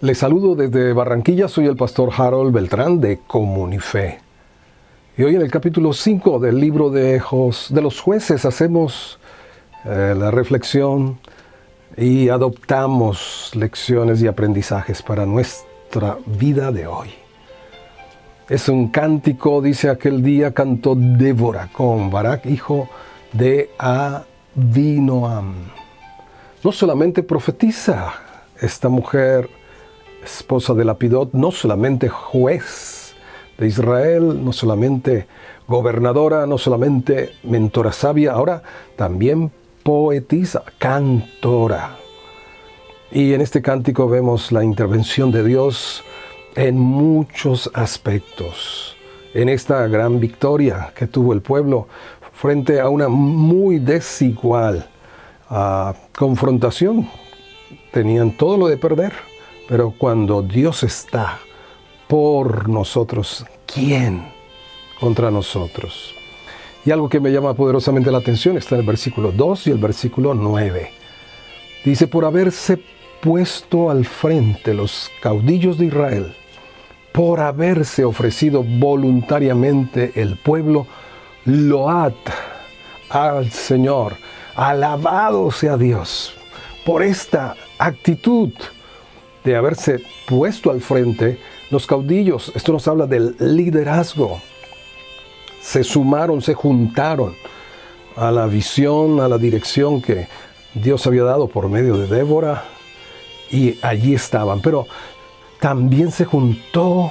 Les 0.00 0.16
saludo 0.16 0.54
desde 0.54 0.92
Barranquilla, 0.92 1.48
soy 1.48 1.66
el 1.66 1.74
pastor 1.74 2.10
Harold 2.16 2.54
Beltrán 2.54 3.00
de 3.00 3.18
Comunife. 3.26 4.20
Y 5.16 5.24
hoy 5.24 5.34
en 5.34 5.42
el 5.42 5.50
capítulo 5.50 5.92
5 5.92 6.38
del 6.38 6.60
libro 6.60 6.88
de, 6.88 7.20
de 7.70 7.80
los 7.80 8.00
jueces 8.00 8.44
hacemos 8.44 9.18
eh, 9.84 10.14
la 10.16 10.30
reflexión 10.30 11.18
y 11.96 12.28
adoptamos 12.28 13.50
lecciones 13.56 14.22
y 14.22 14.28
aprendizajes 14.28 15.02
para 15.02 15.26
nuestra 15.26 16.18
vida 16.26 16.70
de 16.70 16.86
hoy. 16.86 17.08
Es 18.48 18.68
un 18.68 18.90
cántico, 18.90 19.60
dice 19.60 19.90
aquel 19.90 20.22
día, 20.22 20.54
cantó 20.54 20.94
Débora 20.94 21.70
con 21.72 22.08
Barak, 22.08 22.46
hijo 22.46 22.88
de 23.32 23.72
Abinoam. 23.78 25.54
No 26.62 26.70
solamente 26.70 27.24
profetiza 27.24 28.12
esta 28.60 28.88
mujer 28.88 29.57
esposa 30.24 30.74
de 30.74 30.84
Lapidot, 30.84 31.32
no 31.32 31.50
solamente 31.50 32.08
juez 32.08 33.14
de 33.58 33.66
Israel, 33.66 34.44
no 34.44 34.52
solamente 34.52 35.26
gobernadora, 35.66 36.46
no 36.46 36.58
solamente 36.58 37.32
mentora 37.42 37.92
sabia, 37.92 38.32
ahora 38.32 38.62
también 38.96 39.50
poetisa, 39.82 40.62
cantora. 40.78 41.96
Y 43.10 43.32
en 43.32 43.40
este 43.40 43.62
cántico 43.62 44.08
vemos 44.08 44.52
la 44.52 44.62
intervención 44.62 45.30
de 45.30 45.44
Dios 45.44 46.04
en 46.54 46.78
muchos 46.78 47.70
aspectos. 47.74 48.96
En 49.34 49.48
esta 49.48 49.86
gran 49.86 50.20
victoria 50.20 50.92
que 50.94 51.06
tuvo 51.06 51.32
el 51.32 51.40
pueblo 51.40 51.88
frente 52.32 52.80
a 52.80 52.88
una 52.88 53.08
muy 53.08 53.78
desigual 53.78 54.88
ah, 55.48 55.94
confrontación. 56.16 57.08
Tenían 57.92 58.36
todo 58.36 58.56
lo 58.56 58.68
de 58.68 58.76
perder 58.76 59.27
pero 59.68 59.90
cuando 59.96 60.42
Dios 60.42 60.82
está 60.82 61.38
por 62.08 62.68
nosotros, 62.68 63.44
¿quién 63.66 64.32
contra 64.98 65.30
nosotros? 65.30 66.14
Y 66.86 66.90
algo 66.90 67.08
que 67.08 67.20
me 67.20 67.30
llama 67.30 67.52
poderosamente 67.52 68.10
la 68.10 68.18
atención 68.18 68.56
está 68.56 68.74
en 68.76 68.80
el 68.80 68.86
versículo 68.86 69.30
2 69.30 69.66
y 69.66 69.70
el 69.72 69.78
versículo 69.78 70.32
9. 70.32 70.90
Dice, 71.84 72.06
por 72.06 72.24
haberse 72.24 72.82
puesto 73.20 73.90
al 73.90 74.06
frente 74.06 74.72
los 74.72 75.10
caudillos 75.20 75.76
de 75.76 75.86
Israel, 75.86 76.34
por 77.12 77.40
haberse 77.40 78.06
ofrecido 78.06 78.62
voluntariamente 78.62 80.12
el 80.14 80.36
pueblo, 80.36 80.86
load 81.44 82.14
al 83.10 83.50
Señor, 83.50 84.16
alabado 84.56 85.50
sea 85.50 85.76
Dios 85.76 86.34
por 86.86 87.02
esta 87.02 87.54
actitud 87.78 88.50
de 89.48 89.56
haberse 89.56 90.02
puesto 90.26 90.70
al 90.70 90.82
frente, 90.82 91.38
los 91.70 91.86
caudillos, 91.86 92.52
esto 92.54 92.72
nos 92.72 92.86
habla 92.86 93.06
del 93.06 93.34
liderazgo, 93.38 94.40
se 95.60 95.84
sumaron, 95.84 96.42
se 96.42 96.52
juntaron 96.54 97.34
a 98.14 98.30
la 98.30 98.46
visión, 98.46 99.20
a 99.20 99.28
la 99.28 99.38
dirección 99.38 100.02
que 100.02 100.28
Dios 100.74 101.06
había 101.06 101.24
dado 101.24 101.48
por 101.48 101.68
medio 101.68 101.96
de 101.96 102.06
Débora 102.08 102.64
y 103.50 103.78
allí 103.80 104.14
estaban. 104.14 104.60
Pero 104.60 104.86
también 105.60 106.10
se 106.10 106.26
juntó 106.26 107.10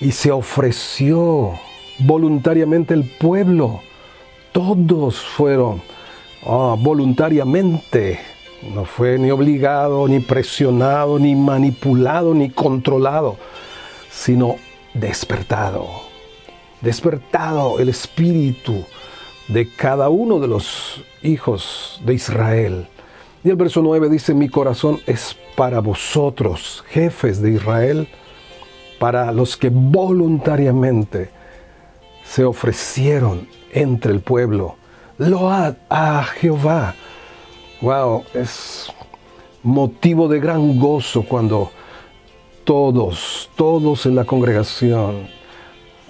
y 0.00 0.12
se 0.12 0.30
ofreció 0.30 1.52
voluntariamente 1.98 2.92
el 2.92 3.04
pueblo. 3.04 3.80
Todos 4.52 5.20
fueron 5.20 5.80
ah, 6.44 6.76
voluntariamente 6.78 8.20
no 8.62 8.84
fue 8.84 9.18
ni 9.18 9.30
obligado, 9.30 10.06
ni 10.06 10.20
presionado, 10.20 11.18
ni 11.18 11.34
manipulado, 11.34 12.34
ni 12.34 12.50
controlado, 12.50 13.36
sino 14.10 14.56
despertado. 14.94 15.86
Despertado 16.80 17.78
el 17.78 17.88
espíritu 17.88 18.84
de 19.48 19.68
cada 19.68 20.08
uno 20.08 20.38
de 20.38 20.48
los 20.48 21.02
hijos 21.22 22.00
de 22.04 22.14
Israel. 22.14 22.86
Y 23.42 23.50
el 23.50 23.56
verso 23.56 23.80
9 23.82 24.08
dice, 24.08 24.34
mi 24.34 24.48
corazón 24.48 25.00
es 25.06 25.36
para 25.56 25.80
vosotros, 25.80 26.84
jefes 26.88 27.40
de 27.40 27.52
Israel, 27.52 28.08
para 28.98 29.32
los 29.32 29.56
que 29.56 29.70
voluntariamente 29.72 31.30
se 32.24 32.44
ofrecieron 32.44 33.48
entre 33.72 34.12
el 34.12 34.20
pueblo. 34.20 34.76
Load 35.16 35.76
a 35.88 36.22
Jehová 36.22 36.94
Wow, 37.80 38.24
es 38.34 38.92
motivo 39.62 40.28
de 40.28 40.38
gran 40.38 40.78
gozo 40.78 41.22
cuando 41.22 41.70
todos, 42.64 43.48
todos 43.56 44.04
en 44.04 44.16
la 44.16 44.26
congregación 44.26 45.28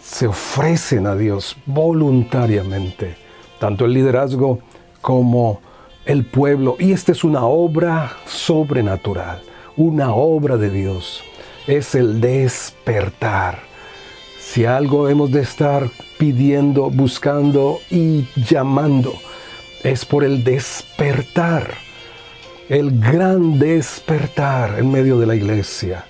se 0.02 0.26
ofrecen 0.26 1.06
a 1.06 1.14
Dios 1.14 1.56
voluntariamente, 1.66 3.14
tanto 3.60 3.84
el 3.84 3.92
liderazgo 3.92 4.58
como 5.00 5.60
el 6.06 6.24
pueblo. 6.24 6.74
Y 6.80 6.90
esta 6.90 7.12
es 7.12 7.22
una 7.22 7.44
obra 7.44 8.16
sobrenatural, 8.26 9.40
una 9.76 10.12
obra 10.12 10.56
de 10.56 10.70
Dios. 10.70 11.22
Es 11.68 11.94
el 11.94 12.20
despertar. 12.20 13.60
Si 14.40 14.64
algo 14.64 15.08
hemos 15.08 15.30
de 15.30 15.42
estar 15.42 15.88
pidiendo, 16.18 16.90
buscando 16.90 17.78
y 17.90 18.26
llamando, 18.34 19.14
es 19.82 20.04
por 20.04 20.24
el 20.24 20.44
despertar, 20.44 21.74
el 22.68 23.00
gran 23.00 23.58
despertar 23.58 24.78
en 24.78 24.90
medio 24.90 25.18
de 25.18 25.26
la 25.26 25.34
iglesia. 25.34 26.04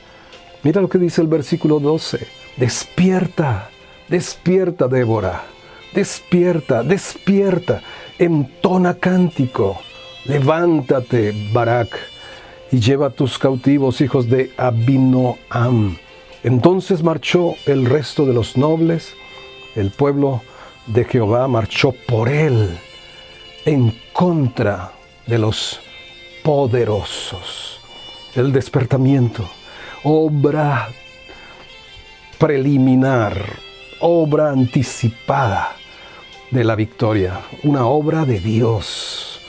Mira 0.62 0.80
lo 0.80 0.88
que 0.88 0.98
dice 0.98 1.22
el 1.22 1.28
versículo 1.28 1.80
12. 1.80 2.26
Despierta, 2.56 3.70
despierta 4.08 4.88
Débora, 4.88 5.44
despierta, 5.94 6.82
despierta, 6.82 7.80
entona 8.18 8.94
cántico, 8.94 9.80
levántate 10.24 11.32
Barak 11.52 11.96
y 12.72 12.80
lleva 12.80 13.10
tus 13.10 13.38
cautivos 13.38 14.00
hijos 14.00 14.28
de 14.28 14.50
Abinoam. 14.56 15.96
Entonces 16.42 17.02
marchó 17.02 17.54
el 17.66 17.86
resto 17.86 18.26
de 18.26 18.34
los 18.34 18.56
nobles, 18.56 19.14
el 19.76 19.90
pueblo 19.90 20.42
de 20.86 21.04
Jehová 21.04 21.46
marchó 21.48 21.92
por 22.06 22.28
él 22.28 22.78
en 23.64 23.94
contra 24.12 24.92
de 25.26 25.38
los 25.38 25.80
poderosos. 26.42 27.80
El 28.34 28.52
despertamiento, 28.52 29.48
obra 30.04 30.88
preliminar, 32.38 33.44
obra 34.00 34.50
anticipada 34.50 35.76
de 36.50 36.64
la 36.64 36.74
victoria, 36.74 37.40
una 37.62 37.86
obra 37.86 38.24
de 38.24 38.40
Dios 38.40 39.40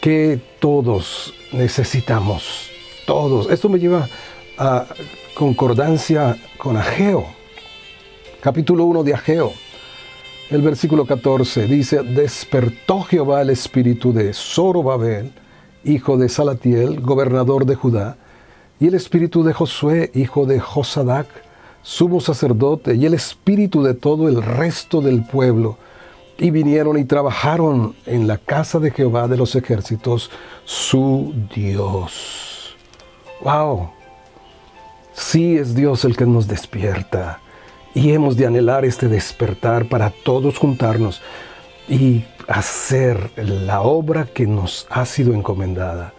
que 0.00 0.40
todos 0.58 1.34
necesitamos, 1.52 2.70
todos. 3.06 3.50
Esto 3.50 3.68
me 3.68 3.78
lleva 3.78 4.08
a 4.58 4.86
concordancia 5.34 6.36
con 6.56 6.76
Ageo, 6.76 7.26
capítulo 8.40 8.84
1 8.84 9.04
de 9.04 9.14
Ageo. 9.14 9.52
El 10.52 10.60
versículo 10.60 11.06
14 11.06 11.66
dice, 11.66 12.02
despertó 12.02 13.00
Jehová 13.04 13.40
el 13.40 13.48
espíritu 13.48 14.12
de 14.12 14.34
Zorobabel, 14.34 15.32
hijo 15.82 16.18
de 16.18 16.28
Salatiel, 16.28 17.00
gobernador 17.00 17.64
de 17.64 17.74
Judá, 17.74 18.18
y 18.78 18.88
el 18.88 18.92
espíritu 18.92 19.44
de 19.44 19.54
Josué, 19.54 20.10
hijo 20.12 20.44
de 20.44 20.60
Josadac, 20.60 21.26
sumo 21.80 22.20
sacerdote, 22.20 22.96
y 22.96 23.06
el 23.06 23.14
espíritu 23.14 23.82
de 23.82 23.94
todo 23.94 24.28
el 24.28 24.42
resto 24.42 25.00
del 25.00 25.24
pueblo, 25.24 25.78
y 26.36 26.50
vinieron 26.50 26.98
y 26.98 27.06
trabajaron 27.06 27.94
en 28.04 28.26
la 28.26 28.36
casa 28.36 28.78
de 28.78 28.90
Jehová 28.90 29.28
de 29.28 29.38
los 29.38 29.56
ejércitos, 29.56 30.30
su 30.66 31.32
Dios. 31.54 32.76
¡Wow! 33.40 33.88
Sí 35.14 35.56
es 35.56 35.74
Dios 35.74 36.04
el 36.04 36.14
que 36.14 36.26
nos 36.26 36.46
despierta 36.46 37.41
y 37.94 38.12
hemos 38.12 38.36
de 38.36 38.46
anhelar 38.46 38.84
este 38.84 39.08
despertar 39.08 39.88
para 39.88 40.10
todos 40.10 40.58
juntarnos 40.58 41.20
y 41.88 42.24
hacer 42.48 43.30
la 43.36 43.82
obra 43.82 44.26
que 44.26 44.46
nos 44.46 44.86
ha 44.90 45.04
sido 45.04 45.34
encomendada, 45.34 46.14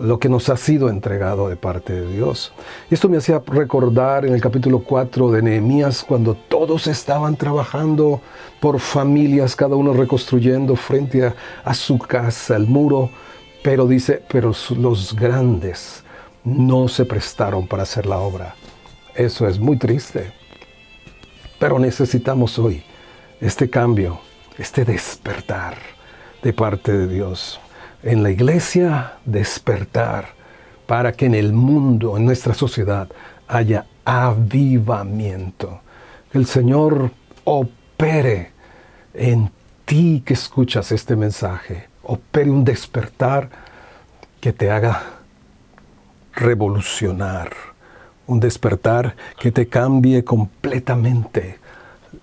lo 0.00 0.18
que 0.18 0.28
nos 0.28 0.48
ha 0.48 0.56
sido 0.56 0.88
entregado 0.88 1.48
de 1.48 1.56
parte 1.56 1.92
de 1.92 2.12
Dios. 2.12 2.52
Esto 2.90 3.08
me 3.08 3.16
hacía 3.16 3.42
recordar 3.46 4.26
en 4.26 4.34
el 4.34 4.40
capítulo 4.40 4.80
4 4.80 5.30
de 5.30 5.42
Nehemías 5.42 6.04
cuando 6.06 6.34
todos 6.34 6.86
estaban 6.86 7.36
trabajando 7.36 8.20
por 8.60 8.80
familias, 8.80 9.54
cada 9.54 9.76
uno 9.76 9.92
reconstruyendo 9.92 10.74
frente 10.74 11.26
a, 11.26 11.34
a 11.64 11.74
su 11.74 11.98
casa 11.98 12.56
el 12.56 12.66
muro, 12.66 13.10
pero 13.62 13.86
dice, 13.86 14.22
pero 14.28 14.52
los 14.76 15.14
grandes 15.14 16.02
no 16.44 16.88
se 16.88 17.04
prestaron 17.04 17.66
para 17.66 17.82
hacer 17.84 18.06
la 18.06 18.18
obra. 18.18 18.54
Eso 19.14 19.46
es 19.48 19.58
muy 19.58 19.76
triste. 19.76 20.37
Pero 21.58 21.78
necesitamos 21.78 22.58
hoy 22.58 22.82
este 23.40 23.68
cambio, 23.68 24.20
este 24.58 24.84
despertar 24.84 25.76
de 26.42 26.52
parte 26.52 26.92
de 26.92 27.08
Dios. 27.08 27.60
En 28.02 28.22
la 28.22 28.30
iglesia, 28.30 29.14
despertar 29.24 30.28
para 30.86 31.12
que 31.12 31.26
en 31.26 31.34
el 31.34 31.52
mundo, 31.52 32.16
en 32.16 32.24
nuestra 32.24 32.54
sociedad, 32.54 33.08
haya 33.48 33.86
avivamiento. 34.04 35.80
Que 36.30 36.38
el 36.38 36.46
Señor 36.46 37.10
opere 37.44 38.52
en 39.14 39.50
ti 39.84 40.22
que 40.24 40.34
escuchas 40.34 40.92
este 40.92 41.16
mensaje, 41.16 41.88
opere 42.02 42.50
un 42.50 42.64
despertar 42.64 43.50
que 44.40 44.52
te 44.52 44.70
haga 44.70 45.02
revolucionar, 46.34 47.50
un 48.28 48.40
despertar 48.40 49.16
que 49.38 49.50
te 49.50 49.68
cambie 49.68 50.22
completamente 50.22 51.58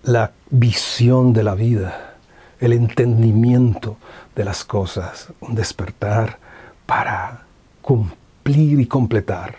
la 0.04 0.32
visión 0.50 1.34
de 1.34 1.44
la 1.44 1.56
vida, 1.56 2.16
el 2.60 2.74
entendimiento 2.74 3.98
de 4.36 4.46
las 4.46 4.64
cosas, 4.64 5.34
un 5.42 5.56
despertar 5.56 6.38
para 6.86 7.42
cumplir 7.82 8.80
y 8.80 8.86
completar 8.86 9.58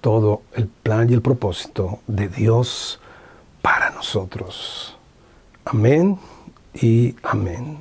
todo 0.00 0.42
el 0.54 0.66
plan 0.66 1.08
y 1.08 1.14
el 1.14 1.22
propósito 1.22 2.00
de 2.06 2.28
Dios 2.28 3.00
para 3.62 3.90
nosotros. 3.90 4.96
Amén 5.64 6.18
y 6.74 7.14
amén. 7.22 7.78